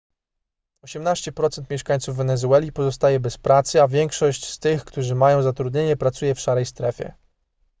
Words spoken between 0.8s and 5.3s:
18% mieszkańców wenezueli pozostaje bez pracy a większość z tych którzy